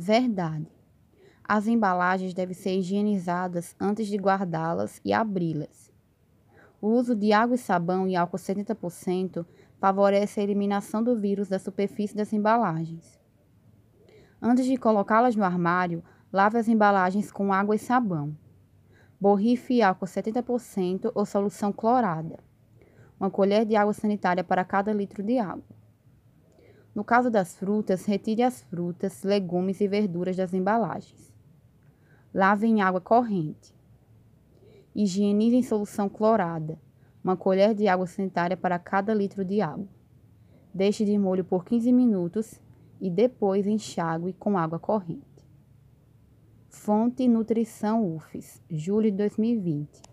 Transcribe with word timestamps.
Verdade. 0.00 0.68
As 1.42 1.66
embalagens 1.66 2.32
devem 2.32 2.54
ser 2.54 2.78
higienizadas 2.78 3.74
antes 3.80 4.06
de 4.06 4.16
guardá-las 4.16 5.00
e 5.04 5.12
abri-las. 5.12 5.92
O 6.80 6.86
uso 6.86 7.16
de 7.16 7.32
água 7.32 7.56
e 7.56 7.58
sabão 7.58 8.06
e 8.06 8.14
álcool 8.14 8.36
70% 8.36 9.44
favorece 9.80 10.38
a 10.38 10.42
eliminação 10.44 11.02
do 11.02 11.18
vírus 11.18 11.48
da 11.48 11.58
superfície 11.58 12.16
das 12.16 12.32
embalagens. 12.32 13.18
Antes 14.40 14.66
de 14.66 14.76
colocá-las 14.76 15.34
no 15.34 15.42
armário, 15.42 16.04
lave 16.32 16.58
as 16.58 16.68
embalagens 16.68 17.32
com 17.32 17.52
água 17.52 17.74
e 17.74 17.78
sabão. 17.78 18.36
Borrife 19.20 19.82
álcool 19.82 20.06
70% 20.06 21.10
ou 21.12 21.26
solução 21.26 21.72
clorada. 21.72 22.38
Uma 23.18 23.30
colher 23.30 23.66
de 23.66 23.74
água 23.74 23.92
sanitária 23.92 24.44
para 24.44 24.64
cada 24.64 24.92
litro 24.92 25.24
de 25.24 25.40
água. 25.40 25.77
No 26.98 27.04
caso 27.04 27.30
das 27.30 27.54
frutas, 27.54 28.04
retire 28.06 28.42
as 28.42 28.60
frutas, 28.60 29.22
legumes 29.22 29.80
e 29.80 29.86
verduras 29.86 30.36
das 30.36 30.52
embalagens. 30.52 31.32
Lave 32.34 32.66
em 32.66 32.82
água 32.82 33.00
corrente. 33.00 33.72
Higienize 34.96 35.54
em 35.54 35.62
solução 35.62 36.08
clorada. 36.08 36.76
Uma 37.22 37.36
colher 37.36 37.72
de 37.72 37.86
água 37.86 38.08
sanitária 38.08 38.56
para 38.56 38.80
cada 38.80 39.14
litro 39.14 39.44
de 39.44 39.60
água. 39.60 39.86
Deixe 40.74 41.04
de 41.04 41.16
molho 41.16 41.44
por 41.44 41.64
15 41.64 41.92
minutos 41.92 42.60
e 43.00 43.08
depois 43.08 43.64
enxague 43.64 44.32
com 44.32 44.58
água 44.58 44.80
corrente. 44.80 45.46
Fonte 46.68 47.28
Nutrição 47.28 48.12
UFES, 48.12 48.60
julho 48.68 49.08
de 49.08 49.18
2020. 49.18 50.07